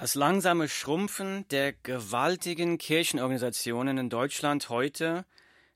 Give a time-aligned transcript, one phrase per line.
[0.00, 5.26] Das langsame Schrumpfen der gewaltigen Kirchenorganisationen in Deutschland heute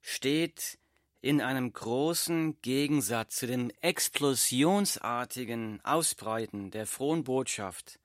[0.01, 0.79] steht
[1.21, 8.01] in einem großen Gegensatz zu dem explosionsartigen Ausbreiten der frohen Botschaft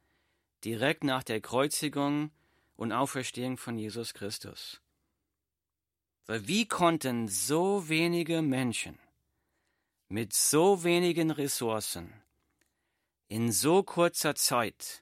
[0.66, 2.32] direkt nach der Kreuzigung
[2.76, 4.82] und Auferstehung von Jesus Christus.
[6.28, 9.00] Wie konnten so wenige Menschen
[10.10, 12.14] mit so wenigen Ressourcen
[13.30, 15.02] in so kurzer Zeit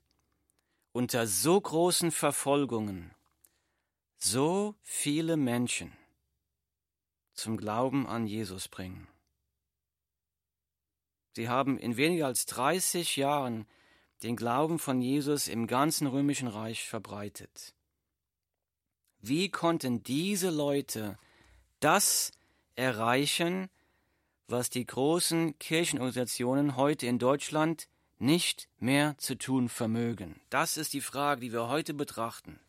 [0.97, 3.11] unter so großen Verfolgungen
[4.17, 5.95] so viele Menschen
[7.35, 9.07] zum Glauben an Jesus bringen.
[11.35, 13.67] Sie haben in weniger als 30 Jahren
[14.23, 17.75] den Glauben von Jesus im ganzen römischen Reich verbreitet.
[19.19, 21.19] Wie konnten diese Leute
[21.79, 22.31] das
[22.73, 23.69] erreichen,
[24.47, 27.87] was die großen Kirchenorganisationen heute in Deutschland
[28.19, 30.39] nicht mehr zu tun vermögen?
[30.49, 32.59] Das ist die Frage, die wir heute betrachten.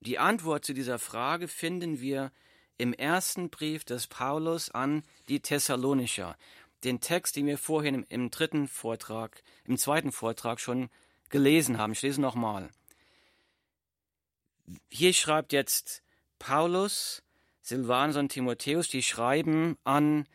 [0.00, 2.30] Die Antwort zu dieser Frage finden wir
[2.78, 6.36] im ersten Brief des Paulus an die Thessalonicher,
[6.84, 10.90] den Text, den wir vorhin im, dritten Vortrag, im zweiten Vortrag schon
[11.30, 11.92] gelesen haben.
[11.92, 12.70] Ich lese nochmal.
[14.90, 16.02] Hier schreibt jetzt
[16.38, 17.22] Paulus,
[17.62, 20.26] Silvanus und Timotheus, die schreiben an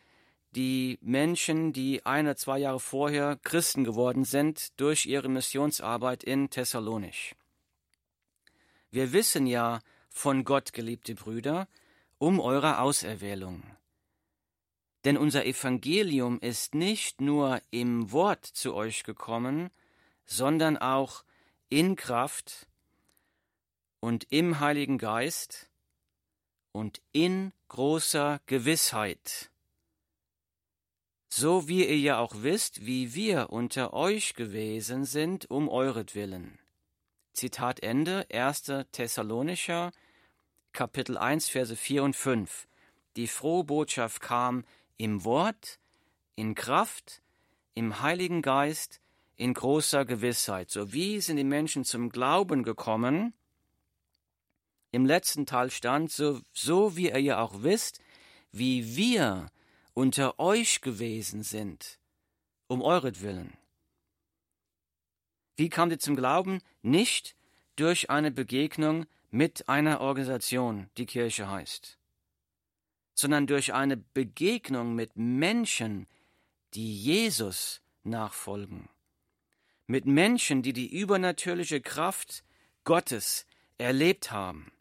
[0.54, 6.50] die Menschen, die ein oder zwei Jahre vorher Christen geworden sind durch ihre Missionsarbeit in
[6.50, 7.34] Thessalonich.
[8.90, 9.80] Wir wissen ja
[10.10, 11.68] von Gott, geliebte Brüder,
[12.18, 13.62] um eure Auserwählung.
[15.04, 19.70] Denn unser Evangelium ist nicht nur im Wort zu euch gekommen,
[20.26, 21.24] sondern auch
[21.70, 22.68] in Kraft
[24.00, 25.70] und im Heiligen Geist
[26.72, 29.51] und in großer Gewissheit
[31.34, 36.58] so wie ihr ja auch wisst, wie wir unter euch gewesen sind, um euretwillen.
[37.32, 38.70] Zitat Ende, 1.
[38.92, 39.92] Thessalonischer,
[40.74, 42.68] Kapitel 1, Verse 4 und 5.
[43.16, 44.66] Die frohe Botschaft kam
[44.98, 45.78] im Wort,
[46.36, 47.22] in Kraft,
[47.72, 49.00] im Heiligen Geist,
[49.36, 50.70] in großer Gewissheit.
[50.70, 53.32] So wie sind die Menschen zum Glauben gekommen?
[54.90, 58.02] Im letzten Teil stand, so, so wie ihr ja auch wisst,
[58.50, 59.50] wie wir
[59.94, 61.98] unter euch gewesen sind,
[62.66, 63.56] um euretwillen.
[65.56, 66.60] Wie kamt ihr zum Glauben?
[66.82, 67.36] Nicht
[67.76, 71.98] durch eine Begegnung mit einer Organisation, die Kirche heißt,
[73.14, 76.06] sondern durch eine Begegnung mit Menschen,
[76.74, 78.88] die Jesus nachfolgen,
[79.86, 82.44] mit Menschen, die die übernatürliche Kraft
[82.84, 83.46] Gottes
[83.78, 84.72] erlebt haben,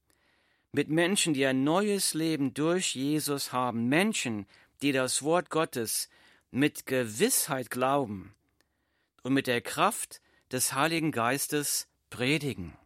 [0.72, 4.47] mit Menschen, die ein neues Leben durch Jesus haben, Menschen,
[4.81, 6.09] die das Wort Gottes
[6.51, 8.35] mit Gewissheit glauben
[9.23, 10.21] und mit der Kraft
[10.51, 12.77] des Heiligen Geistes predigen.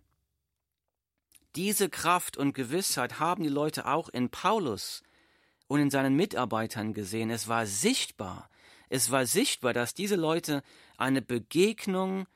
[1.56, 5.03] Diese Kraft und Gewissheit haben die Leute auch in Paulus
[5.67, 7.29] und in seinen Mitarbeitern gesehen.
[7.29, 8.50] Es war sichtbar,
[8.89, 10.63] es war sichtbar, dass diese Leute
[10.97, 12.27] eine Begegnung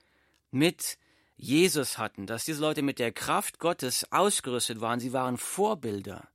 [0.51, 0.97] mit
[1.35, 4.99] Jesus hatten, dass diese Leute mit der Kraft Gottes ausgerüstet waren.
[4.99, 6.27] Sie waren Vorbilder.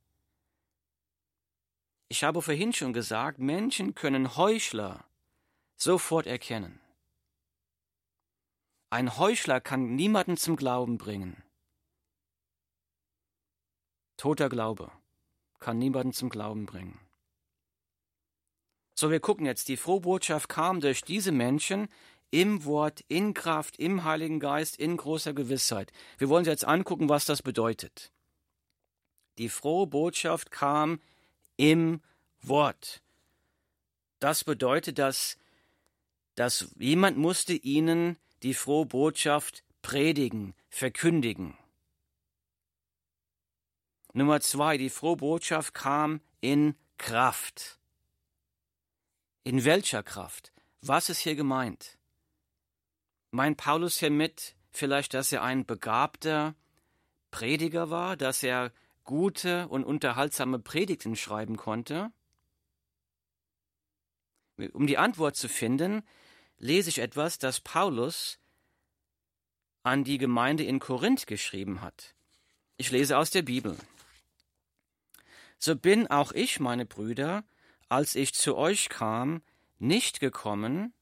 [2.07, 5.05] Ich habe vorhin schon gesagt, Menschen können Heuchler
[5.75, 6.79] sofort erkennen.
[8.91, 11.43] Ein Heuchler kann niemanden zum Glauben bringen.
[14.17, 14.91] Toter Glaube
[15.59, 16.99] kann niemanden zum Glauben bringen.
[18.93, 21.89] So, wir gucken jetzt, die Frohbotschaft kam durch diese Menschen
[22.31, 25.91] im Wort, in Kraft, im Heiligen Geist, in großer Gewissheit.
[26.17, 28.13] Wir wollen uns jetzt angucken, was das bedeutet.
[29.37, 31.01] Die frohe Botschaft kam
[31.57, 32.01] im
[32.41, 33.01] Wort.
[34.19, 35.37] Das bedeutet, dass,
[36.35, 41.57] dass jemand musste ihnen die frohe Botschaft predigen, verkündigen.
[44.13, 47.79] Nummer zwei, die frohe Botschaft kam in Kraft.
[49.43, 50.53] In welcher Kraft?
[50.81, 51.97] Was ist hier gemeint?
[53.31, 56.55] Meint Paulus hiermit vielleicht, dass er ein begabter
[57.31, 58.71] Prediger war, dass er
[59.05, 62.11] gute und unterhaltsame Predigten schreiben konnte?
[64.73, 66.03] Um die Antwort zu finden,
[66.57, 68.39] lese ich etwas, das Paulus
[69.83, 72.15] an die Gemeinde in Korinth geschrieben hat.
[72.77, 73.77] Ich lese aus der Bibel.
[75.59, 77.43] So bin auch ich, meine Brüder,
[77.87, 79.41] als ich zu euch kam,
[79.77, 80.93] nicht gekommen,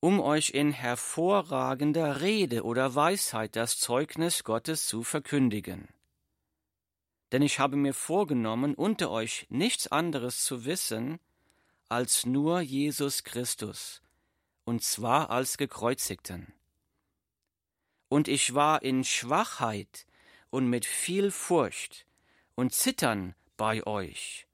[0.00, 5.88] um euch in hervorragender Rede oder Weisheit das Zeugnis Gottes zu verkündigen
[7.32, 11.18] denn ich habe mir vorgenommen, unter euch nichts anderes zu wissen,
[11.88, 14.02] als nur Jesus Christus,
[14.64, 16.52] und zwar als gekreuzigten.
[18.12, 20.06] und ich war in Schwachheit
[20.50, 22.06] und mit viel Furcht
[22.54, 24.46] und Zittern bei euch.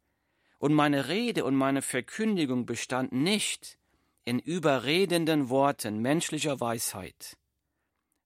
[0.59, 3.77] Und meine Rede und meine Verkündigung bestand nicht
[4.25, 7.37] in überredenden Worten menschlicher Weisheit,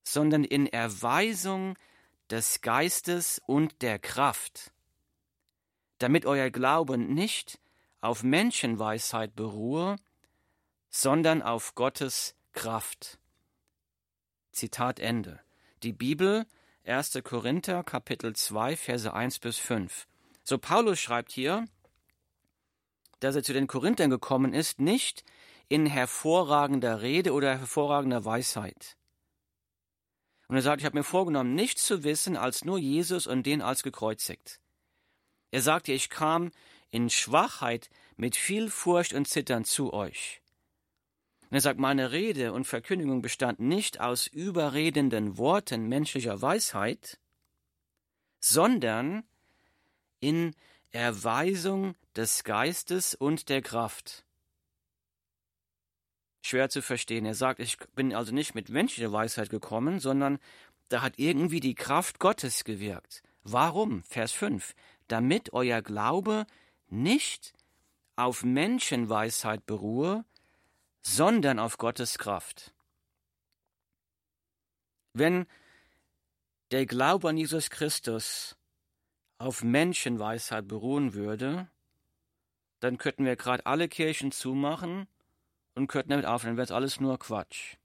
[0.02, 1.78] sondern in Erweisung
[2.30, 4.72] des Geistes und der Kraft,
[5.98, 7.60] damit euer Glauben nicht
[8.00, 9.96] auf Menschenweisheit beruhe,
[10.90, 13.19] sondern auf Gottes Kraft.
[14.52, 15.40] Zitat Ende.
[15.82, 16.46] Die Bibel,
[16.84, 17.19] 1.
[17.24, 20.06] Korinther, Kapitel 2, Verse 1 bis 5.
[20.44, 21.64] So Paulus schreibt hier,
[23.20, 25.24] dass er zu den Korinthern gekommen ist, nicht
[25.69, 28.96] in hervorragender Rede oder hervorragender Weisheit.
[30.52, 33.62] Und er sagt, ich habe mir vorgenommen, nichts zu wissen als nur Jesus und den
[33.62, 34.60] als gekreuzigt.
[35.50, 36.50] Er sagte, ich kam
[36.90, 40.43] in Schwachheit mit viel Furcht und Zittern zu euch.
[41.44, 47.19] Und er sagt, meine Rede und Verkündigung bestand nicht aus überredenden Worten menschlicher Weisheit,
[48.38, 49.25] sondern
[50.20, 50.55] in
[50.90, 54.26] Erweisung des Geistes und der Kraft.
[56.42, 57.24] Schwer zu verstehen.
[57.24, 60.38] Er sagt, ich bin also nicht mit menschlicher Weisheit gekommen, sondern
[60.88, 63.22] da hat irgendwie die Kraft Gottes gewirkt.
[63.44, 64.02] Warum?
[64.02, 64.74] Vers 5.
[65.08, 66.46] Damit euer Glaube
[66.88, 67.54] nicht
[68.16, 70.24] auf Menschenweisheit beruhe,
[71.00, 72.74] sondern auf Gottes Kraft.
[75.14, 75.46] Wenn
[76.72, 78.56] der Glaube an Jesus Christus
[79.38, 81.68] auf Menschenweisheit beruhen würde,
[82.80, 85.06] dann könnten wir gerade alle Kirchen zumachen
[85.74, 87.76] und könnten damit aufhören, wäre es alles nur Quatsch.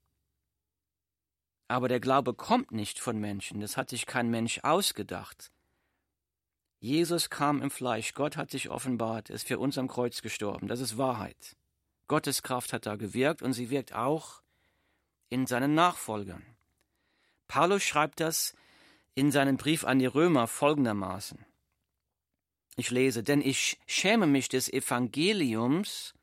[1.68, 5.50] Aber der Glaube kommt nicht von Menschen, das hat sich kein Mensch ausgedacht.
[6.80, 10.80] Jesus kam im Fleisch, Gott hat sich offenbart, ist für uns am Kreuz gestorben, das
[10.80, 11.56] ist Wahrheit.
[12.06, 14.42] Gottes Kraft hat da gewirkt und sie wirkt auch
[15.28, 16.44] in seinen Nachfolgern.
[17.48, 18.54] Paulus schreibt das
[19.14, 21.44] in seinem Brief an die Römer folgendermaßen.
[22.76, 26.14] Ich lese, denn ich schäme mich des Evangeliums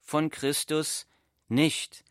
[0.00, 1.06] von Christus
[1.48, 2.04] nicht,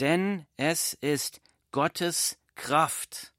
[0.00, 3.32] denn es ist Gottes Kraft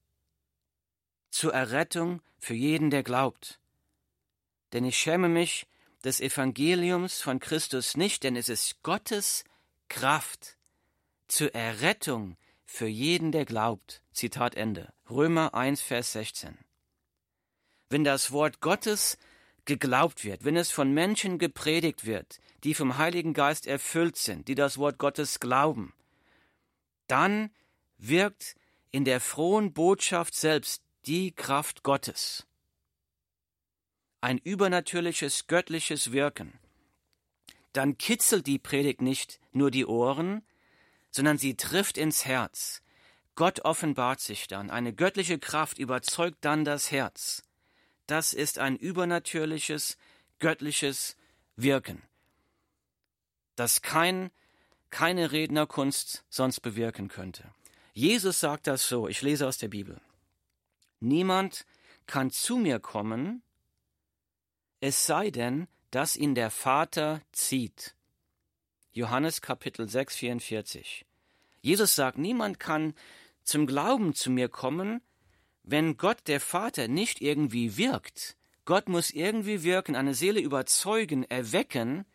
[1.30, 3.60] zur Errettung für jeden, der glaubt.
[4.74, 5.68] Denn ich schäme mich
[6.04, 9.44] des Evangeliums von Christus nicht, denn es ist Gottes
[9.90, 10.58] Kraft
[11.28, 14.02] zur Errettung für jeden, der glaubt.
[14.12, 14.94] Zitat Ende.
[15.10, 16.58] Römer 1, Vers 16.
[17.90, 19.18] Wenn das Wort Gottes
[19.68, 24.56] geglaubt wird, wenn es von Menschen gepredigt wird, die vom Heiligen Geist erfüllt sind, die
[24.56, 25.94] das Wort Gottes glauben,
[27.06, 27.52] dann
[28.00, 28.56] wirkt
[28.90, 32.48] in der frohen Botschaft selbst die Kraft Gottes
[34.22, 36.60] ein übernatürliches, göttliches Wirken,
[37.74, 40.42] dann kitzelt die Predigt nicht nur die Ohren,
[41.12, 42.81] sondern sie trifft ins Herz.
[43.36, 47.44] Gott offenbart sich dann, eine göttliche Kraft überzeugt dann das Herz.
[48.07, 49.98] Das ist ein übernatürliches,
[50.39, 51.18] göttliches
[51.56, 52.01] Wirken,
[53.56, 54.31] das kein,
[54.89, 57.51] keine Rednerkunst sonst bewirken könnte.
[57.94, 60.00] Jesus sagt das so, ich lese aus der Bibel.
[61.00, 61.65] Niemand
[62.06, 63.42] kann zu mir kommen,
[64.80, 67.95] es sei denn, dass ihn der Vater zieht.
[68.94, 71.06] Johannes Kapitel 6, 44.
[71.62, 72.94] Jesus sagt, niemand kann
[73.44, 75.01] zum Glauben zu mir kommen,
[75.68, 78.36] wenn Gott der Vater nicht irgendwie wirkt.
[78.65, 82.06] Gott muss irgendwie wirken, eine Seele überzeugen, erwecken,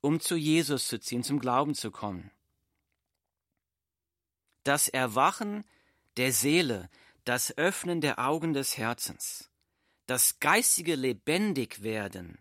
[0.00, 2.30] um zu Jesus zu ziehen, zum Glauben zu kommen.
[4.64, 5.64] Das Erwachen
[6.16, 6.88] der Seele,
[7.24, 9.50] das Öffnen der Augen des Herzens
[10.10, 12.38] das geistige Lebendigwerden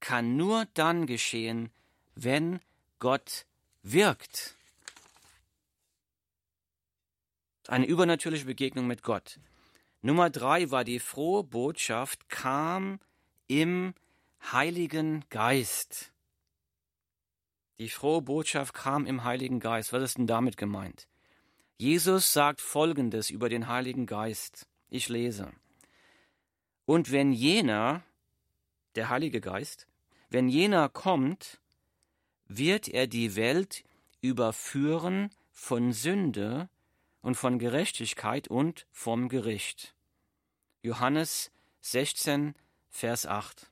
[0.00, 1.70] kann nur dann geschehen,
[2.16, 2.58] wenn
[2.98, 3.46] Gott
[3.84, 4.56] wirkt.
[7.66, 9.38] Eine übernatürliche Begegnung mit Gott.
[10.02, 13.00] Nummer drei war die frohe Botschaft, kam
[13.46, 13.94] im
[14.52, 16.12] Heiligen Geist.
[17.78, 19.92] Die frohe Botschaft kam im Heiligen Geist.
[19.92, 21.08] Was ist denn damit gemeint?
[21.78, 24.66] Jesus sagt Folgendes über den Heiligen Geist.
[24.90, 25.50] Ich lese.
[26.84, 28.02] Und wenn jener,
[28.94, 29.86] der Heilige Geist,
[30.28, 31.60] wenn jener kommt,
[32.46, 33.84] wird er die Welt
[34.20, 36.68] überführen von Sünde
[37.24, 39.94] und von Gerechtigkeit und vom Gericht.
[40.82, 41.50] Johannes
[41.80, 42.54] 16,
[42.90, 43.70] Vers 8.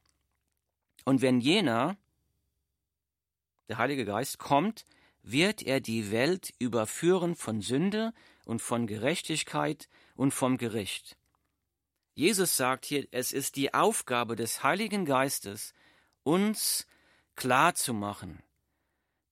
[1.04, 1.98] Und wenn jener,
[3.68, 4.86] der Heilige Geist, kommt,
[5.22, 8.14] wird er die Welt überführen von Sünde
[8.46, 11.18] und von Gerechtigkeit und vom Gericht.
[12.14, 15.74] Jesus sagt hier, es ist die Aufgabe des Heiligen Geistes,
[16.22, 16.86] uns
[17.36, 18.42] klar zu machen,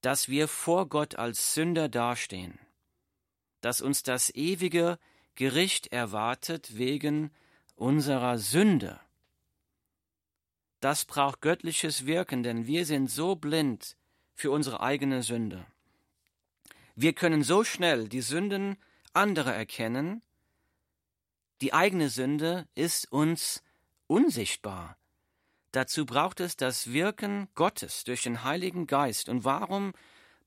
[0.02, 2.58] dass wir vor Gott als Sünder dastehen,
[3.60, 4.98] dass uns das ewige
[5.34, 7.30] Gericht erwartet wegen
[7.76, 9.00] unserer Sünde.
[10.80, 13.96] Das braucht göttliches Wirken, denn wir sind so blind
[14.34, 15.66] für unsere eigene Sünde.
[16.94, 18.76] Wir können so schnell die Sünden
[19.12, 20.22] anderer erkennen,
[21.60, 23.62] die eigene Sünde ist uns
[24.06, 24.96] unsichtbar.
[25.72, 29.28] Dazu braucht es das Wirken Gottes durch den Heiligen Geist.
[29.28, 29.92] Und warum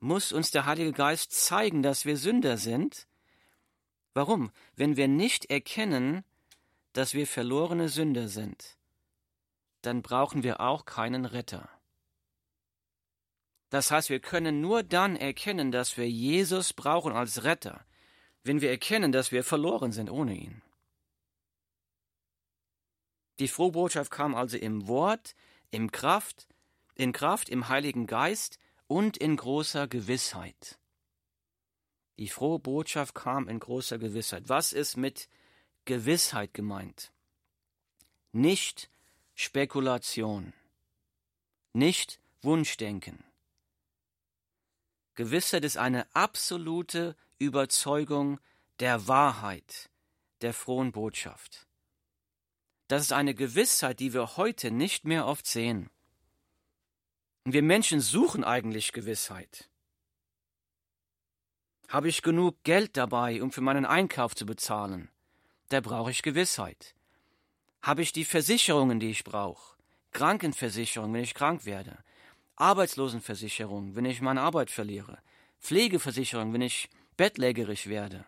[0.04, 3.08] muss uns der Heilige Geist zeigen, dass wir Sünder sind?
[4.14, 4.52] Warum?
[4.76, 6.26] Wenn wir nicht erkennen,
[6.92, 8.78] dass wir verlorene Sünder sind,
[9.82, 11.70] dann brauchen wir auch keinen Retter.
[13.70, 17.86] Das heißt, wir können nur dann erkennen, dass wir Jesus brauchen als Retter,
[18.44, 20.62] wenn wir erkennen, dass wir verloren sind ohne ihn.
[23.40, 25.34] Die frohe Botschaft kam also im Wort,
[25.72, 26.48] im Kraft,
[26.94, 28.60] in Kraft, im Heiligen Geist
[28.94, 30.78] und in großer Gewissheit.
[32.20, 34.50] Die frohe Botschaft kam in großer Gewissheit.
[34.50, 35.30] Was ist mit
[35.86, 37.12] Gewissheit gemeint?
[38.34, 38.92] Nicht
[39.34, 40.54] Spekulation,
[41.74, 43.24] nicht Wunschdenken.
[45.16, 48.40] Gewissheit ist eine absolute Überzeugung
[48.80, 49.90] der Wahrheit
[50.42, 51.66] der frohen Botschaft.
[52.90, 55.90] Das ist eine Gewissheit, die wir heute nicht mehr oft sehen.
[57.46, 59.70] Und wir Menschen suchen eigentlich Gewissheit.
[61.90, 65.10] Habe ich genug Geld dabei, um für meinen Einkauf zu bezahlen?
[65.70, 66.96] Da brauche ich Gewissheit.
[67.82, 69.76] Habe ich die Versicherungen, die ich brauche?
[70.12, 71.98] Krankenversicherung, wenn ich krank werde.
[72.56, 75.18] Arbeitslosenversicherung, wenn ich meine Arbeit verliere.
[75.60, 78.26] Pflegeversicherung, wenn ich bettlägerig werde.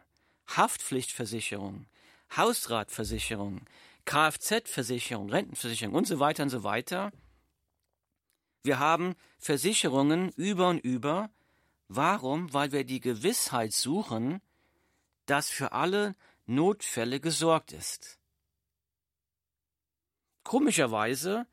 [0.48, 1.86] Haftpflichtversicherung.
[2.36, 3.62] Hausratversicherung.
[4.05, 7.12] Kfz-Versicherung, Rentenversicherung und so weiter und so weiter.
[8.65, 11.29] Wir haben Versicherungen über und über.
[11.88, 12.51] Warum?
[12.51, 14.41] Weil wir die Gewissheit suchen,
[15.27, 16.15] dass für alle
[16.48, 18.19] Notfälle gesorgt ist.
[20.43, 21.45] Komischerweise,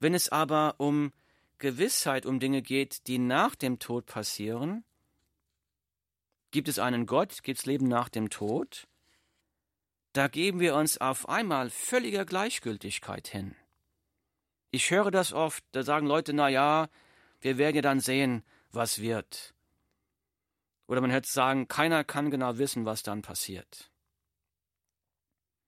[0.00, 1.12] wenn es aber um
[1.58, 4.84] Gewissheit, um Dinge geht, die nach dem Tod passieren,
[6.50, 8.88] gibt es einen Gott, gibt es Leben nach dem Tod,
[10.12, 13.54] da geben wir uns auf einmal völliger Gleichgültigkeit hin.
[14.70, 16.88] Ich höre das oft, da sagen Leute, na ja,
[17.40, 19.54] wir werden ja dann sehen, was wird.
[20.86, 23.90] Oder man hätte sagen, keiner kann genau wissen, was dann passiert.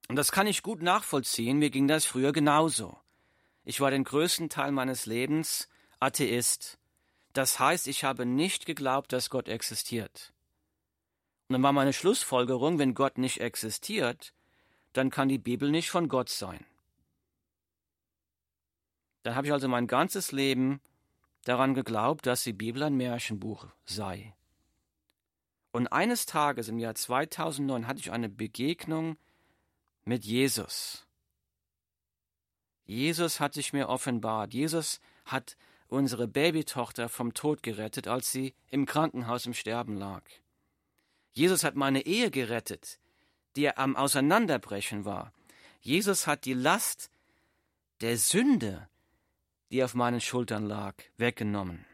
[0.08, 2.98] Und das kann ich gut nachvollziehen, mir ging das früher genauso.
[3.64, 5.68] Ich war den größten Teil meines Lebens
[6.00, 6.78] Atheist.
[7.32, 10.32] Das heißt, ich habe nicht geglaubt, dass Gott existiert.
[11.48, 14.32] Und dann war meine Schlussfolgerung, wenn Gott nicht existiert,
[14.92, 16.64] dann kann die Bibel nicht von Gott sein.
[19.22, 20.80] Dann habe ich also mein ganzes Leben
[21.44, 24.34] daran geglaubt, dass die Bibel ein Märchenbuch sei.
[25.72, 29.16] Und eines Tages im Jahr 2009 hatte ich eine Begegnung
[30.04, 31.06] mit Jesus.
[32.84, 34.52] Jesus hat sich mir offenbart.
[34.52, 40.24] Jesus hat unsere Babytochter vom Tod gerettet, als sie im Krankenhaus im Sterben lag.
[41.32, 42.98] Jesus hat meine Ehe gerettet,
[43.54, 45.32] die am Auseinanderbrechen war.
[45.80, 47.10] Jesus hat die Last
[48.00, 48.88] der Sünde,
[49.70, 51.84] die auf meinen Schultern lag, weggenommen.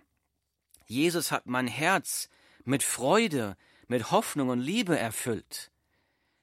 [0.86, 2.28] Jesus hat mein Herz
[2.64, 3.56] mit Freude,
[3.88, 5.70] mit Hoffnung und Liebe erfüllt.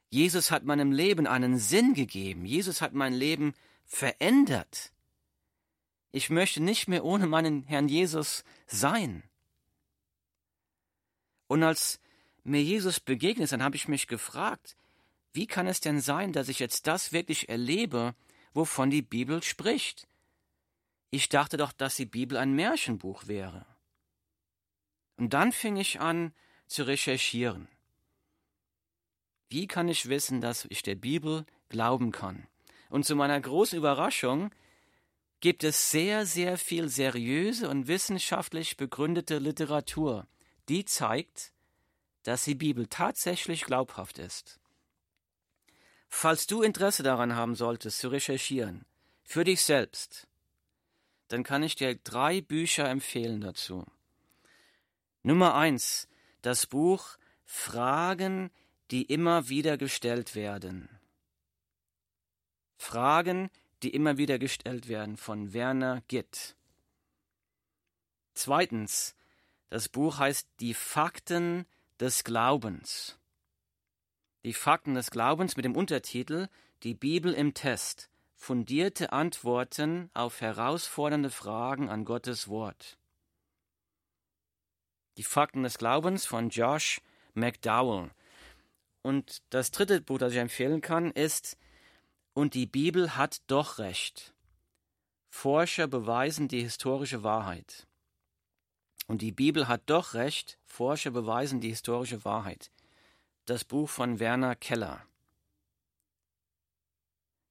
[0.09, 2.45] Jesus hat meinem Leben einen Sinn gegeben.
[2.45, 3.53] Jesus hat mein Leben
[3.85, 4.91] verändert.
[6.11, 9.23] Ich möchte nicht mehr ohne meinen Herrn Jesus sein.
[11.47, 11.99] Und als
[12.43, 14.75] mir Jesus begegnet, dann habe ich mich gefragt,
[15.33, 18.13] wie kann es denn sein, dass ich jetzt das wirklich erlebe,
[18.53, 20.07] wovon die Bibel spricht?
[21.13, 23.67] Ich dachte doch, dass die Bibel ein Märchenbuch wäre.
[25.15, 26.33] Und dann fing ich an
[26.65, 27.67] zu recherchieren.
[29.47, 32.47] Wie kann ich wissen, dass ich der Bibel glauben kann?
[32.89, 34.49] Und zu meiner großen Überraschung
[35.39, 40.25] gibt es sehr, sehr viel seriöse und wissenschaftlich begründete Literatur,
[40.67, 41.53] die zeigt,
[42.23, 44.59] dass die Bibel tatsächlich glaubhaft ist.
[46.09, 48.87] Falls du Interesse daran haben solltest, zu recherchieren,
[49.23, 50.27] für dich selbst,
[51.27, 53.85] dann kann ich dir drei Bücher empfehlen dazu.
[55.23, 56.07] Nummer eins,
[56.41, 58.51] das Buch Fragen,
[58.91, 60.89] die immer wieder gestellt werden.
[62.77, 63.49] Fragen,
[63.81, 66.55] die immer wieder gestellt werden von Werner Gitt.
[68.33, 69.15] Zweitens,
[69.69, 71.65] das Buch heißt Die Fakten
[71.99, 73.17] des Glaubens.
[74.43, 76.49] Die Fakten des Glaubens mit dem Untertitel
[76.83, 78.09] Die Bibel im Test.
[78.35, 82.97] Fundierte Antworten auf herausfordernde Fragen an Gottes Wort.
[85.17, 87.01] Die Fakten des Glaubens von Josh
[87.33, 88.11] McDowell.
[89.01, 91.57] Und das dritte Buch, das ich empfehlen kann, ist
[92.33, 94.33] Und die Bibel hat doch recht.
[95.29, 97.87] Forscher beweisen die historische Wahrheit.
[99.07, 102.71] Und die Bibel hat doch recht, Forscher beweisen die historische Wahrheit.
[103.45, 105.05] Das Buch von Werner Keller.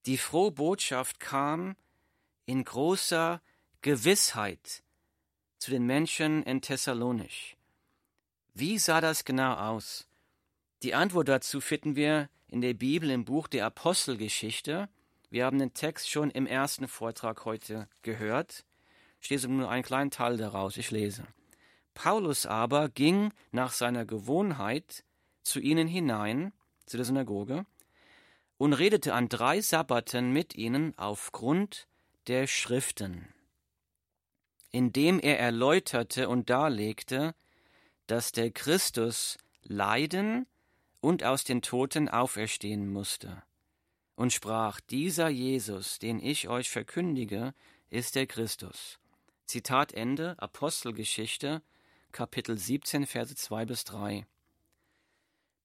[0.06, 1.76] Die frohe Botschaft kam
[2.44, 3.40] in großer
[3.82, 4.82] Gewissheit
[5.58, 7.56] zu den Menschen in Thessalonich.
[8.54, 10.08] Wie sah das genau aus?
[10.82, 14.88] Die Antwort dazu finden wir in der Bibel im Buch der Apostelgeschichte.
[15.30, 18.64] Wir haben den Text schon im ersten Vortrag heute gehört.
[19.20, 20.76] Steht nur ein kleiner Teil daraus.
[20.76, 21.24] Ich lese.
[21.94, 25.04] Paulus aber ging nach seiner Gewohnheit
[25.44, 26.52] zu ihnen hinein,
[26.86, 27.64] zu der Synagoge,
[28.62, 31.88] und redete an drei Sabbaten mit ihnen aufgrund
[32.28, 33.34] der Schriften,
[34.70, 37.34] indem er erläuterte und darlegte,
[38.06, 40.46] dass der Christus leiden
[41.00, 43.42] und aus den Toten auferstehen musste,
[44.14, 47.54] und sprach, dieser Jesus, den ich euch verkündige,
[47.90, 49.00] ist der Christus.
[49.44, 51.62] Zitat Ende, Apostelgeschichte,
[52.12, 54.24] Kapitel 17, Verse 2 bis 3.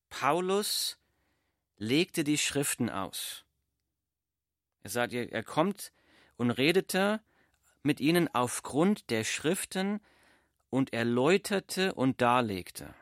[0.09, 0.97] Paulus
[1.77, 3.45] legte die Schriften aus.
[4.83, 5.91] Er sagt, er kommt
[6.37, 7.21] und redete
[7.83, 10.01] mit ihnen aufgrund der Schriften
[10.69, 12.93] und erläuterte und darlegte.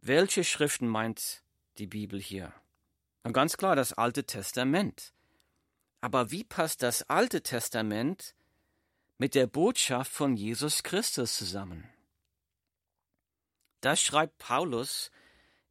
[0.00, 1.42] Welche Schriften meint
[1.78, 2.52] die Bibel hier?
[3.22, 5.12] Und ganz klar das Alte Testament.
[6.00, 8.34] Aber wie passt das Alte Testament
[9.18, 11.90] mit der Botschaft von Jesus Christus zusammen?
[13.80, 15.10] Das schreibt Paulus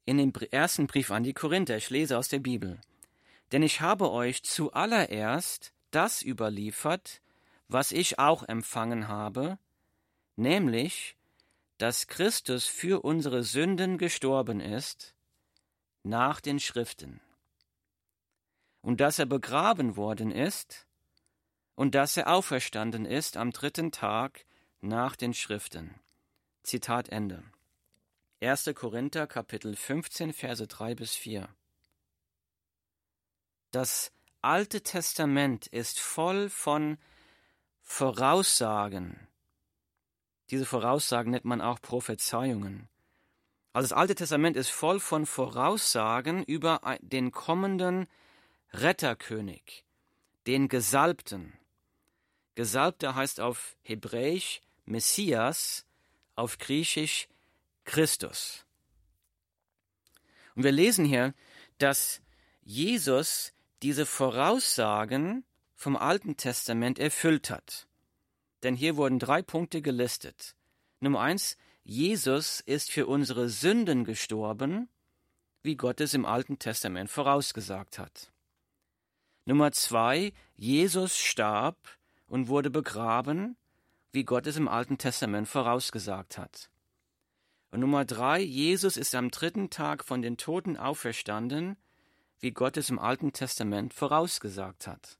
[0.06, 1.78] in dem ersten Brief an die Korinther.
[1.78, 2.80] Ich lese aus der Bibel.
[3.52, 7.22] Denn ich habe euch zuallererst das überliefert,
[7.68, 9.58] was ich auch empfangen habe,
[10.36, 11.16] nämlich,
[11.78, 15.16] dass Christus für unsere Sünden gestorben ist,
[16.04, 17.20] nach den Schriften,
[18.82, 20.86] und dass er begraben worden ist,
[21.76, 24.46] und dass er auferstanden ist am dritten Tag
[24.82, 26.00] nach den Schriften.
[26.64, 27.44] Zitat Ende.
[28.48, 28.76] 1.
[28.76, 31.50] Korinther Kapitel 15 Verse 3 bis 4.
[33.72, 34.12] Das
[34.44, 37.00] Alte Testament ist voll von
[37.82, 39.28] Voraussagen.
[40.52, 42.88] Diese Voraussagen nennt man auch Prophezeiungen.
[43.74, 48.08] Also das Alte Testament ist voll von Voraussagen über den kommenden
[48.74, 49.86] Retterkönig,
[50.46, 51.58] den Gesalbten.
[52.54, 55.88] Gesalbter heißt auf Hebräisch Messias,
[56.36, 57.28] auf Griechisch
[57.86, 58.66] Christus.
[60.56, 61.34] Und wir lesen hier,
[61.78, 62.22] dass
[62.64, 65.46] Jesus diese Voraussagen
[65.76, 67.88] vom Alten Testament erfüllt hat.
[68.64, 70.56] Denn hier wurden drei Punkte gelistet.
[71.00, 74.90] Nummer eins, Jesus ist für unsere Sünden gestorben,
[75.62, 78.32] wie Gott es im Alten Testament vorausgesagt hat.
[79.46, 81.78] Nummer zwei, Jesus starb
[82.28, 83.56] und wurde begraben,
[84.12, 86.70] wie Gott es im Alten Testament vorausgesagt hat.
[87.72, 91.78] Und Nummer drei, Jesus ist am dritten Tag von den Toten auferstanden,
[92.40, 95.18] wie Gott es im Alten Testament vorausgesagt hat.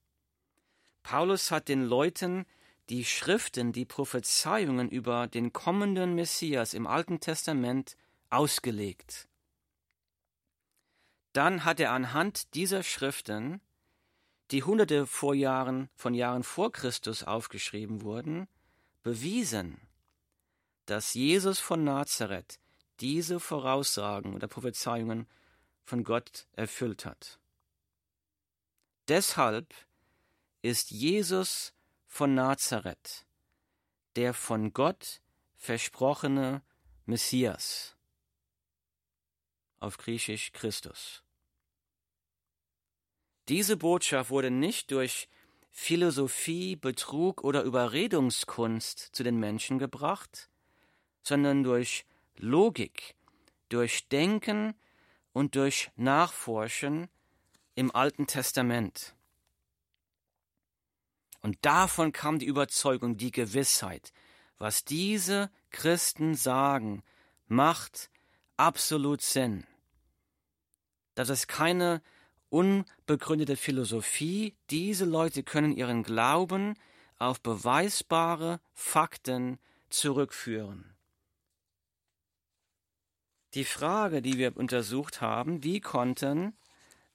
[1.04, 2.46] Paulus hat den Leuten
[2.90, 7.98] die Schriften, die Prophezeiungen über den kommenden Messias im Alten Testament
[8.30, 9.28] ausgelegt.
[11.34, 13.60] Dann hat er anhand dieser Schriften,
[14.52, 18.48] die hunderte vor Jahren, von Jahren vor Christus aufgeschrieben wurden,
[19.04, 19.80] bewiesen,
[20.86, 22.60] dass Jesus von Nazareth
[23.00, 25.28] diese Voraussagen oder Prophezeiungen
[25.84, 27.40] von Gott erfüllt hat.
[29.08, 29.74] Deshalb
[30.62, 31.74] ist Jesus
[32.08, 33.26] von Nazareth
[34.16, 35.22] der von Gott
[35.56, 36.62] versprochene
[37.06, 37.96] Messias,
[39.80, 41.24] auf Griechisch Christus.
[43.48, 45.28] Diese Botschaft wurde nicht durch
[45.72, 50.50] Philosophie, Betrug oder Überredungskunst zu den Menschen gebracht,
[51.26, 52.06] sondern durch
[52.38, 53.16] Logik,
[53.70, 54.76] durch Denken
[55.34, 57.08] und durch Nachforschen
[57.74, 59.16] im Alten Testament.
[61.42, 64.14] Und davon kam die Überzeugung, die Gewissheit,
[64.58, 67.04] was diese Christen sagen,
[67.48, 68.10] macht
[68.58, 69.66] absolut Sinn.
[71.16, 72.02] Das ist keine
[72.50, 76.76] unbegründete Philosophie, diese Leute können ihren Glauben
[77.18, 79.60] auf beweisbare Fakten
[79.90, 80.95] zurückführen.
[83.56, 86.54] Die Frage, die wir untersucht haben, wie konnten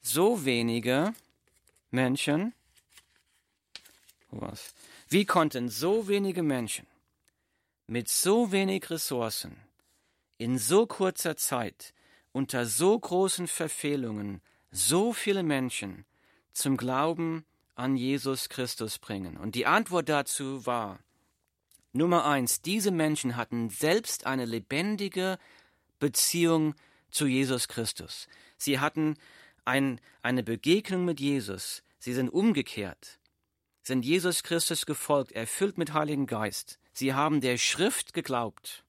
[0.00, 1.12] so wenige
[1.90, 2.54] Menschen,
[4.30, 4.74] was,
[5.10, 6.86] wie konnten so wenige Menschen
[7.86, 9.54] mit so wenig Ressourcen
[10.38, 11.92] in so kurzer Zeit
[12.32, 16.06] unter so großen Verfehlungen so viele Menschen
[16.52, 19.36] zum Glauben an Jesus Christus bringen?
[19.36, 21.00] Und die Antwort dazu war,
[21.92, 25.38] Nummer eins, diese Menschen hatten selbst eine lebendige
[26.00, 26.74] Beziehung
[27.10, 28.26] zu Jesus Christus.
[28.56, 29.16] Sie hatten
[29.64, 31.82] ein, eine Begegnung mit Jesus.
[31.98, 33.20] Sie sind umgekehrt,
[33.82, 36.78] sind Jesus Christus gefolgt, erfüllt mit Heiligen Geist.
[36.92, 38.84] Sie haben der Schrift geglaubt.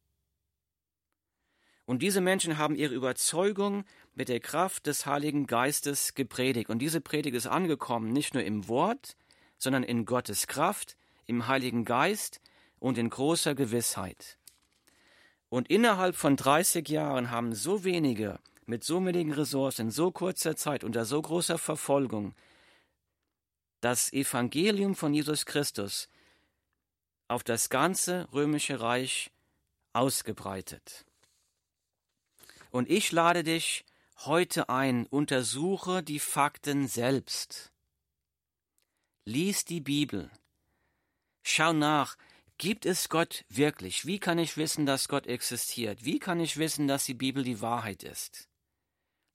[1.86, 6.70] Und diese Menschen haben ihre Überzeugung mit der Kraft des Heiligen Geistes gepredigt.
[6.70, 9.18] Und diese Predigt ist angekommen, nicht nur im Wort,
[9.58, 10.96] sondern in Gottes Kraft,
[11.26, 12.42] im Heiligen Geist
[12.80, 14.38] und in großer Gewissheit.
[15.52, 20.56] Und innerhalb von 30 Jahren haben so wenige mit so wenigen Ressourcen in so kurzer
[20.56, 22.34] Zeit unter so großer Verfolgung
[23.82, 26.08] das Evangelium von Jesus Christus
[27.28, 29.30] auf das ganze römische Reich
[29.92, 31.06] ausgebreitet.
[32.70, 33.84] Und ich lade dich
[34.20, 37.74] heute ein, untersuche die Fakten selbst.
[39.26, 40.32] Lies die Bibel.
[41.44, 42.16] Schau nach,
[42.62, 44.06] gibt es Gott wirklich?
[44.06, 46.06] Wie kann ich wissen, dass Gott existiert?
[46.06, 48.48] Wie kann ich wissen, dass die Bibel die Wahrheit ist?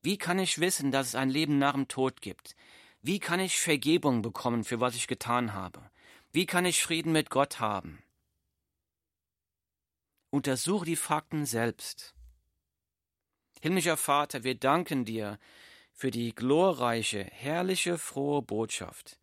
[0.00, 2.54] Wie kann ich wissen, dass es ein Leben nach dem Tod gibt?
[3.02, 5.90] Wie kann ich Vergebung bekommen für was ich getan habe?
[6.30, 8.00] Wie kann ich Frieden mit Gott haben?
[10.30, 12.14] Untersuche die Fakten selbst.
[13.60, 15.40] Himmlischer Vater, wir danken dir
[15.92, 19.18] für die glorreiche, herrliche, frohe Botschaft,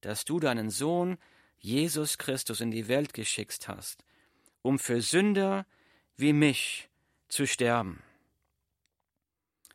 [0.00, 1.18] dass du deinen Sohn
[1.62, 4.04] Jesus Christus in die Welt geschickt hast,
[4.62, 5.64] um für Sünder
[6.16, 6.90] wie mich
[7.28, 8.02] zu sterben,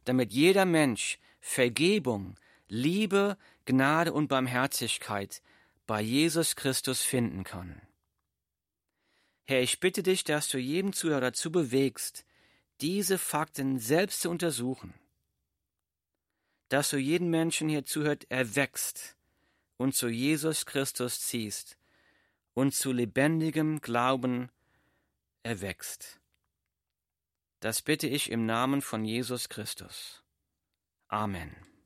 [0.04, 2.36] damit jeder Mensch Vergebung,
[2.67, 5.41] Liebe, Gnade und Barmherzigkeit
[5.88, 7.82] bei Jesus Christus finden kann.
[9.45, 12.26] Herr, ich bitte dich, dass du jedem Zuhörer dazu bewegst,
[12.82, 14.93] diese Fakten selbst zu untersuchen,
[16.67, 19.17] dass du jeden Menschen hier zuhört, erwächst
[19.78, 21.78] und zu Jesus Christus ziehst
[22.54, 24.50] und zu lebendigem Glauben
[25.44, 26.20] erwächst.
[27.60, 30.24] Das bitte ich im Namen von Jesus Christus.
[31.08, 31.67] Amen.